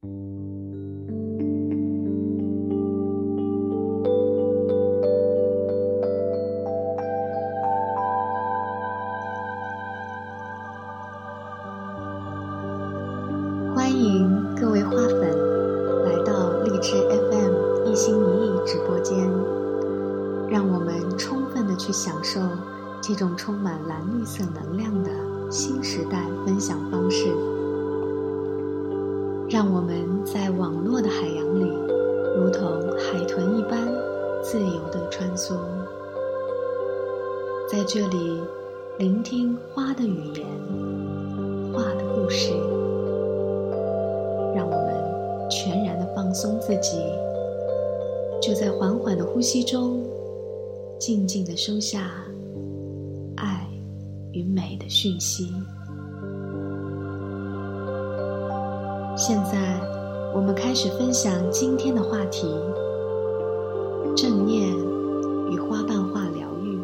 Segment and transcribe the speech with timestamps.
[0.00, 0.06] 欢
[13.92, 15.36] 迎各位花粉
[16.04, 19.28] 来到荔枝 FM 一心一意直播间，
[20.48, 22.40] 让我们充分的去享受
[23.00, 25.10] 这种充满蓝绿色能量的
[25.50, 27.57] 新时代分享方式。
[29.50, 29.96] 让我们
[30.26, 31.64] 在网络的海洋里，
[32.36, 32.62] 如同
[32.98, 33.88] 海豚一般
[34.42, 35.54] 自由的穿梭，
[37.66, 38.38] 在这里
[38.98, 40.46] 聆听花的语言，
[41.72, 42.52] 花的故事。
[44.54, 46.98] 让我们全然的放松自己，
[48.42, 50.04] 就在缓缓的呼吸中，
[51.00, 52.10] 静静的收下
[53.36, 53.66] 爱
[54.32, 55.50] 与美的讯息。
[59.18, 59.80] 现在，
[60.32, 62.46] 我们开始分享今天的话题：
[64.16, 64.70] 正念
[65.50, 66.78] 与花瓣化疗愈。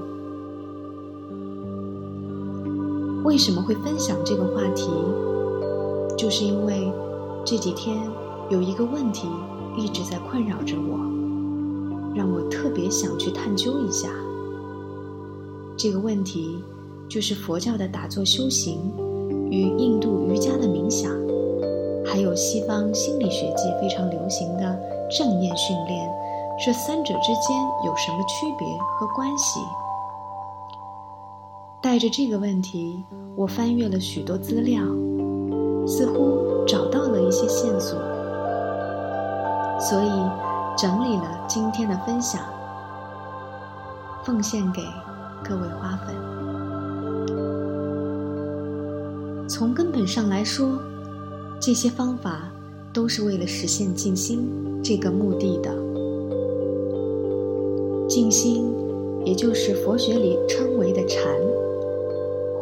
[3.22, 4.90] 为什么会分享这个话题？
[6.18, 6.92] 就是因为。
[7.46, 7.98] 这几天
[8.48, 9.28] 有一个问题
[9.76, 10.96] 一直在困扰着我，
[12.14, 14.08] 让我特别想去探究一下。
[15.76, 16.64] 这个问题
[17.06, 18.78] 就是佛教的打坐修行
[19.50, 21.12] 与印度瑜伽的冥想，
[22.14, 26.08] 还有西方心理学界非常流行的正念训练，
[26.64, 29.58] 这三者之间有什么区别和关系？
[31.80, 33.04] 带着这个问题，
[33.34, 34.80] 我翻阅了许多资料。
[35.88, 37.98] 似乎找到了一些线索，
[39.80, 40.12] 所以
[40.78, 42.40] 整理了今天的分享，
[44.22, 44.80] 奉献给
[45.42, 46.14] 各位花粉。
[49.48, 50.78] 从根本上来说，
[51.60, 52.50] 这些方法
[52.92, 55.70] 都是为了实现静心这个目的的。
[58.06, 58.70] 静心，
[59.24, 61.24] 也就是佛学里称为的禅，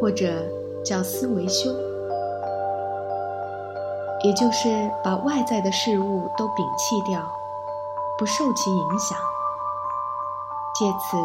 [0.00, 0.26] 或者
[0.84, 1.70] 叫思维修。
[4.24, 4.68] 也就是
[5.02, 7.20] 把外在的事物都摒弃掉，
[8.16, 9.18] 不受其影响。
[10.78, 11.16] 借此，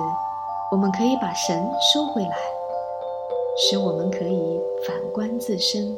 [0.71, 1.63] 我们可以把神
[1.93, 2.35] 收回来，
[3.55, 5.95] 使我们可以反观自身。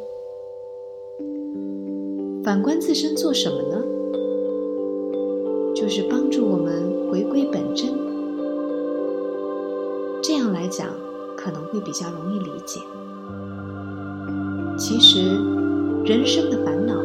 [2.50, 3.78] 反观自身做什么呢？
[5.76, 7.94] 就是帮助我们回归本真。
[10.24, 10.88] 这样来讲，
[11.38, 12.80] 可能会比较容易理解。
[14.80, 15.38] 其实。
[16.06, 16.96] 人生的烦恼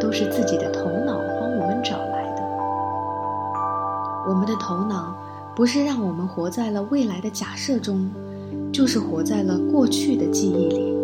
[0.00, 2.42] 都是自己的头脑帮我们找来的。
[4.26, 5.14] 我们的头脑
[5.54, 8.08] 不是让我们活在了未来的假设中，
[8.72, 10.96] 就是活在了过去的记忆里。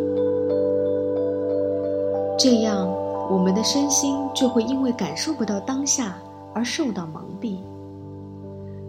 [2.38, 2.88] 这样，
[3.30, 6.16] 我们的身心就会因为感受不到当下
[6.52, 7.56] 而受到蒙蔽，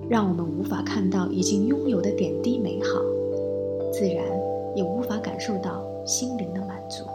[0.09, 2.99] 让我们无法看到已经拥有的点滴美好，
[3.91, 4.25] 自然
[4.75, 7.05] 也无法感受到心灵的满足。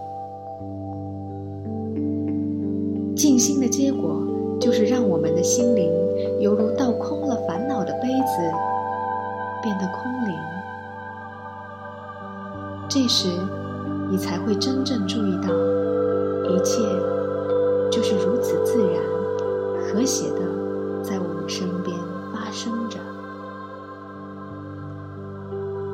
[3.15, 4.23] 静心的结果，
[4.61, 5.93] 就是让我们的心灵
[6.41, 8.39] 犹如倒空了烦恼的杯子，
[9.63, 10.35] 变得空灵。
[12.89, 13.29] 这时，
[14.11, 15.49] 你才会真正注意到，
[16.49, 16.83] 一切
[17.91, 19.03] 就是如此自然、
[19.85, 20.41] 和谐的
[21.03, 21.97] 在我们身边
[22.33, 22.99] 发生着，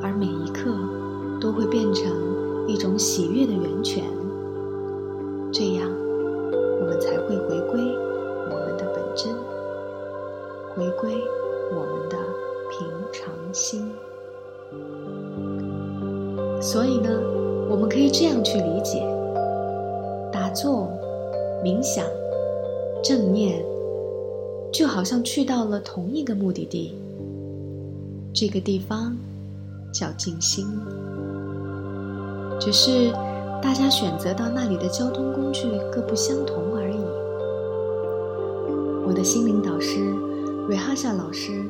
[0.01, 0.71] 而每一刻
[1.39, 2.05] 都会变成
[2.67, 4.03] 一种喜悦的源泉。
[25.75, 26.95] 了同一个目的地。
[28.33, 29.15] 这个地方
[29.93, 30.65] 叫静心，
[32.59, 33.13] 只是。
[33.61, 36.97] 大家选择到那里的交通工具各不相同而已。
[39.07, 40.11] 我的心灵导师
[40.67, 41.65] 瑞哈夏老师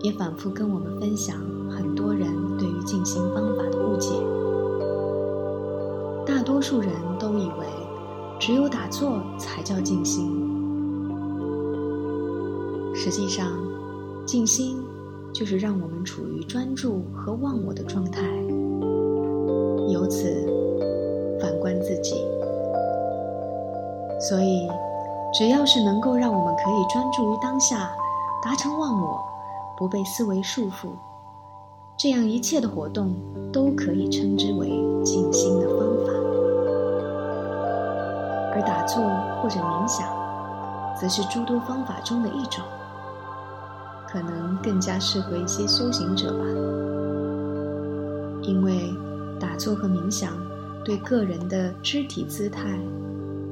[0.00, 1.36] 也反复跟我们分享
[1.68, 2.26] 很多人
[2.56, 4.14] 对于静心方法的误解。
[6.24, 7.66] 大多数人都以为
[8.40, 10.55] 只有打坐才叫静心，
[12.96, 13.52] 实际上，
[14.26, 14.82] 静心
[15.32, 18.22] 就是让我们处于专注和忘我的状态，
[19.88, 20.54] 由此。
[21.38, 22.14] 反观自己，
[24.18, 24.66] 所以，
[25.34, 27.90] 只要是能够让我们可以专注于当下，
[28.42, 29.22] 达成忘我，
[29.76, 30.88] 不被思维束缚，
[31.94, 33.14] 这样一切的活动
[33.52, 34.68] 都可以称之为
[35.04, 36.12] 静心的方法。
[38.54, 39.04] 而打坐
[39.42, 40.08] 或者冥想，
[40.98, 42.64] 则是诸多方法中的一种，
[44.16, 46.44] 可能更加适合一些修行者吧。
[48.40, 48.90] 因为
[49.38, 50.32] 打坐和冥想
[50.82, 52.80] 对个人的肢体姿态、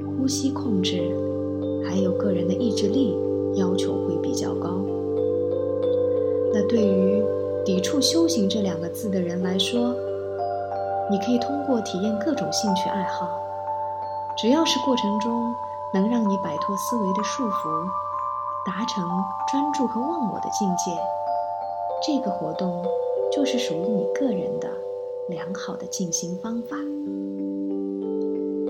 [0.07, 1.03] 呼吸控制，
[1.87, 3.15] 还有个人的意志力
[3.57, 4.81] 要求会比较高。
[6.55, 7.23] 那对于
[7.63, 9.95] 抵触“修行”这两个字的人来说，
[11.11, 13.29] 你可以通过体验各种兴趣爱好，
[14.39, 15.31] 只要是过程中
[15.93, 17.87] 能让你摆脱思维的束缚，
[18.67, 19.05] 达成
[19.51, 20.91] 专注和忘我的境界，
[22.07, 22.83] 这个活动
[23.33, 24.69] 就是属于你个人的
[25.29, 26.77] 良好的静心方法。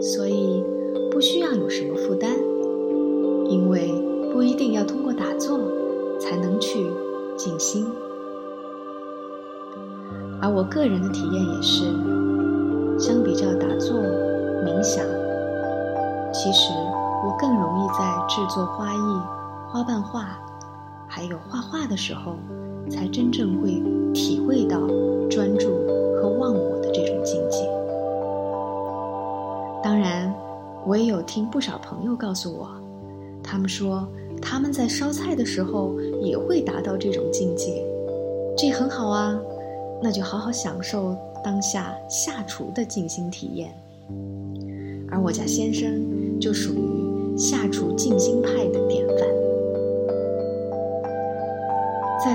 [0.03, 0.65] 所以
[1.11, 2.37] 不需要有什么负担，
[3.49, 3.93] 因为
[4.33, 5.59] 不一定要通过打坐
[6.21, 6.85] 才能去。
[7.37, 7.85] 静心，
[10.41, 11.83] 而我个人的体验也是，
[12.97, 13.99] 相比较打坐、
[14.65, 15.05] 冥想，
[16.33, 16.73] 其实
[17.27, 19.21] 我更容易在制作花艺、
[19.75, 20.39] 花瓣画，
[21.09, 22.37] 还有画画的时候，
[22.89, 23.83] 才真正会
[24.13, 24.79] 体会到
[25.29, 25.67] 专注
[26.15, 27.69] 和忘我的这种境界。
[29.83, 30.33] 当然，
[30.87, 32.69] 我也有听不少朋友告诉我，
[33.43, 34.07] 他们说。
[34.43, 37.83] 他们在烧菜的时候也会达到这种境界，
[38.57, 39.41] 这很好啊，
[40.03, 43.75] 那就好好享受当下下厨的静心体验。
[45.11, 49.34] 而我家先生就属于下厨静心派的典范。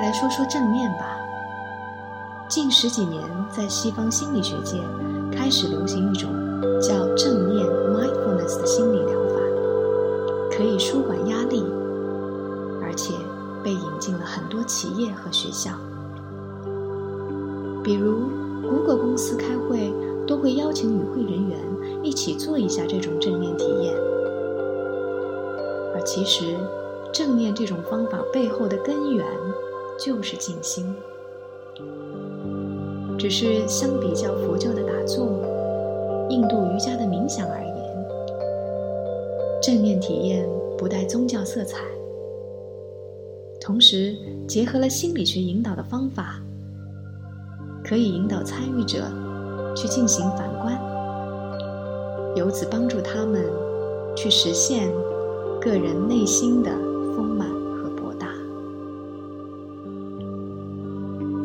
[0.10, 1.20] 来说说正念吧。
[2.48, 4.82] 近十几年，在西方心理学界
[5.32, 6.32] 开始流行一种
[6.82, 7.64] 叫正念
[7.94, 9.40] （mindfulness） 的心理疗法，
[10.50, 11.64] 可以舒缓压力。
[12.82, 13.14] 而且
[13.64, 15.74] 被引进了很多企业和学校，
[17.84, 18.32] 比如
[18.68, 19.94] 谷歌公司开会
[20.26, 21.60] 都会邀请与会人员
[22.02, 23.94] 一起做一下这种正念体验。
[25.94, 26.58] 而其实，
[27.14, 29.24] 正念这种方法背后的根源
[30.04, 30.86] 就是静心。
[33.18, 35.28] 只是相比较佛教的打坐、
[36.30, 37.76] 印度瑜伽的冥想而言，
[39.62, 40.48] 正念体验
[40.78, 41.80] 不带宗教色彩。
[43.60, 44.16] 同时，
[44.48, 46.40] 结合了心理学引导的方法，
[47.84, 49.04] 可以引导参与者
[49.76, 50.80] 去进行反观，
[52.38, 53.46] 由此帮助他们
[54.16, 54.90] 去实现
[55.60, 56.72] 个人内心的
[57.14, 57.49] 丰满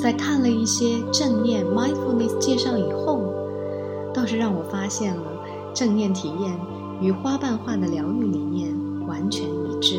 [0.04, 3.22] 在看了一些正念 （mindfulness） 介绍以后，
[4.12, 5.22] 倒是让我发现了
[5.72, 6.60] 正念体验
[7.00, 8.70] 与花瓣画的疗愈理念
[9.08, 9.98] 完全一致。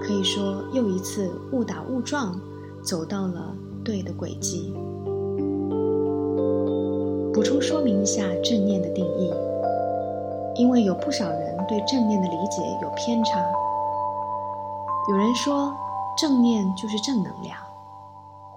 [0.00, 2.40] 可以说，又一次误打误撞
[2.80, 3.52] 走到了
[3.84, 4.72] 对的轨迹。
[7.34, 9.32] 补充说明一下正念的定义，
[10.54, 13.32] 因为有不少人对正念的理解有偏差。
[15.10, 15.74] 有人说
[16.16, 17.58] 正念就是正能量，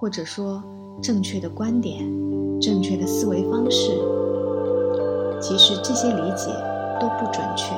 [0.05, 0.61] 或者说
[1.01, 2.05] 正确的观点、
[2.61, 3.89] 正确的思维方式。
[5.41, 6.51] 其实这些理解
[7.01, 7.73] 都不准确。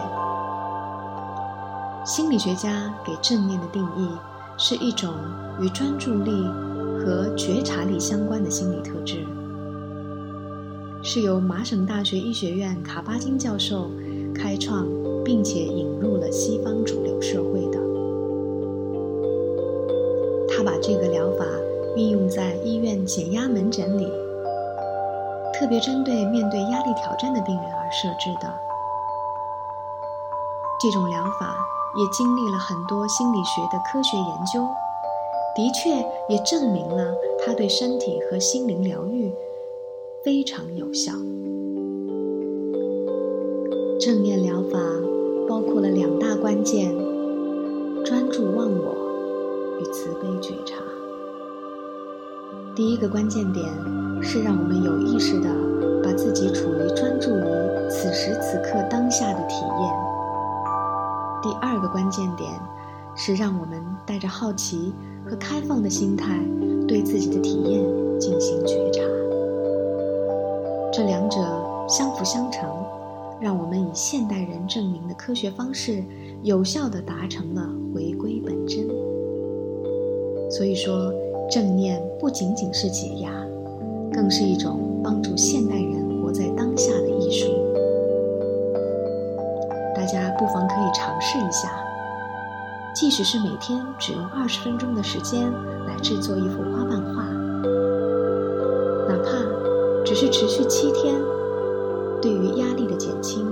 [2.06, 4.09] 心理学家给正念的定义
[4.57, 5.13] 是一种
[5.62, 6.31] 与专注力
[7.00, 9.25] 和觉察力相关的心理特质，
[11.01, 13.89] 是由麻省大学医学院卡巴金教授
[14.35, 14.85] 开创
[15.23, 17.80] 并且引入了西方主流社会的。
[20.49, 21.45] 他把这个疗法
[21.97, 24.06] 运用在医院减压门诊里，
[25.54, 28.54] 特别针对面对压力挑战的病人而设置的。
[30.80, 31.57] 这种疗法。
[31.97, 34.61] 也经历了很多心理学的科学研究，
[35.56, 35.89] 的确
[36.30, 37.11] 也证明了
[37.44, 39.33] 它对身体和心灵疗愈
[40.23, 41.11] 非常有效。
[43.99, 44.77] 正念疗法
[45.47, 46.95] 包括了两大关键：
[48.06, 50.75] 专注忘我与慈悲觉察。
[52.78, 53.66] 第一个关键点
[54.22, 55.50] 是让我们有意识的
[56.04, 59.92] 把自己处于专注于此时此刻当下的体验。
[61.42, 62.48] 第二个关键点
[63.16, 64.94] 是让我们带着好奇
[65.28, 66.40] 和开放的心态，
[66.88, 67.84] 对自己的体验
[68.19, 69.02] 进行觉察。
[70.94, 71.40] 这两者
[71.90, 72.69] 相辅相成，
[73.42, 76.04] 让我们以现代人证明的科学方式，
[76.44, 78.88] 有效地达成了回归本真。
[80.52, 81.12] 所以说，
[81.49, 83.31] 正念不仅仅是解压，
[84.11, 87.47] 更是一种帮助现代人活在当下的艺术。
[89.95, 91.71] 大家不妨可以尝试一下，
[92.94, 95.49] 即使是每天只用二十分钟的时间
[95.87, 97.23] 来制作一幅花瓣画，
[99.07, 101.16] 哪怕只是持续七天，
[102.21, 103.47] 对于压力的减轻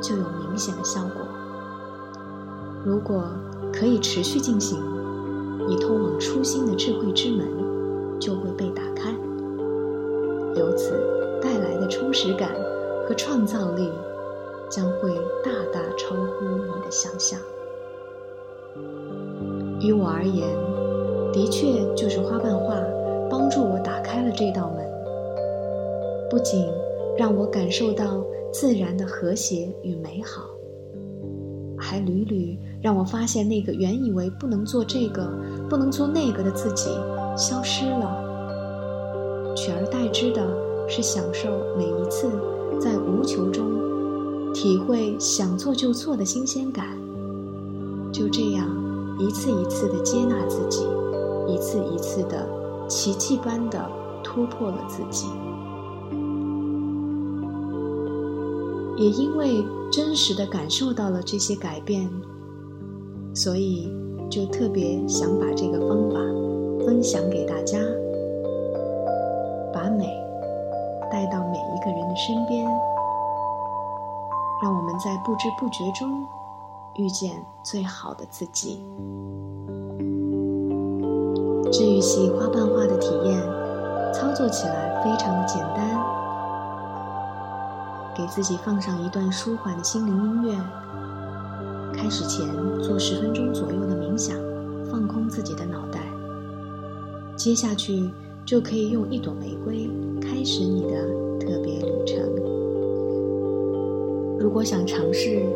[0.00, 1.26] 就有明显的效果。
[2.84, 3.24] 如果
[3.72, 4.78] 可以持续进行，
[5.68, 7.46] 你通往初心的智慧之门
[8.20, 9.10] 就会被打开，
[10.54, 10.92] 由此
[11.40, 12.50] 带来的充实感
[13.06, 13.88] 和创造力
[14.68, 15.14] 将会
[15.44, 17.38] 大大超乎你的想象。
[19.80, 20.48] 于我而言，
[21.32, 22.76] 的确就是花瓣画
[23.28, 24.86] 帮助我打开了这道门，
[26.30, 26.68] 不仅
[27.16, 30.48] 让我感受到自然的和谐与美好。
[31.76, 35.32] 还屡屡让我发现，那个原以为不能做这个、
[35.70, 36.90] 不能做那个的自己
[37.36, 40.44] 消失了，取而代之的
[40.88, 41.48] 是享受
[41.78, 42.28] 每一次
[42.80, 46.98] 在无求中体会想做就做的新鲜感。
[48.12, 48.68] 就这样，
[49.18, 50.84] 一次一次的接纳自己，
[51.46, 52.46] 一次一次的
[52.88, 53.88] 奇迹般的
[54.24, 55.28] 突破了自己。
[58.96, 62.10] 也因为真实的感受到了这些改变，
[63.34, 63.90] 所以
[64.30, 66.18] 就特别想把这个方法
[66.84, 67.78] 分享给大家，
[69.72, 70.06] 把美
[71.10, 72.64] 带到每一个人的身边，
[74.62, 76.26] 让我们在不知不觉中
[76.96, 78.84] 遇见最好的自己。
[81.72, 83.40] 治愈系花瓣画的体验，
[84.12, 85.98] 操作起来非常的简单。
[88.14, 90.54] 给自己放上一段舒缓的心灵音乐，
[92.02, 92.44] 开始前
[92.82, 94.36] 做十分钟左右的冥想，
[94.90, 96.00] 放空自己的脑袋。
[97.36, 98.10] 接下去
[98.44, 99.88] 就可以用一朵玫瑰
[100.20, 101.06] 开始你的
[101.38, 102.18] 特别旅程。
[104.36, 105.46] 如果想尝试，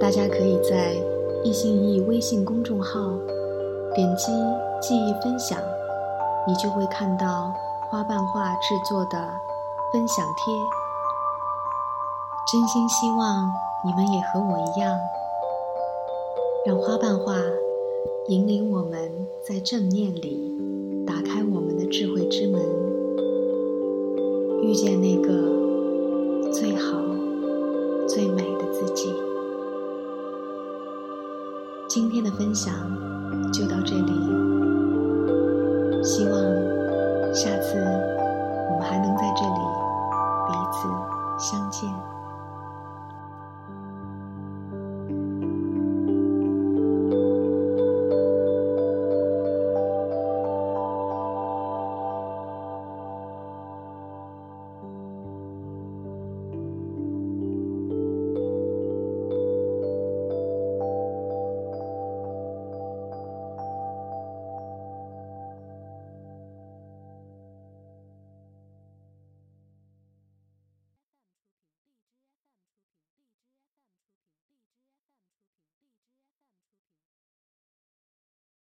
[0.00, 0.96] 大家可以在
[1.44, 3.12] 易信易微信公众号
[3.94, 4.32] 点击
[4.82, 5.56] 记忆分享，
[6.48, 7.54] 你就会看到
[7.88, 9.18] 花瓣画制作的
[9.92, 10.52] 分享贴。
[12.50, 13.48] 真心希望
[13.84, 14.98] 你们也和我一样，
[16.70, 17.34] 让花瓣画
[18.28, 19.10] 引领我们
[19.42, 20.56] 在正念里
[21.04, 22.62] 打开我们的智慧之门，
[24.62, 27.02] 遇见那个最好、
[28.06, 29.12] 最美的自己。
[31.88, 32.72] 今天的分享
[33.52, 34.12] 就到这里，
[36.04, 36.32] 希望
[37.34, 37.78] 下次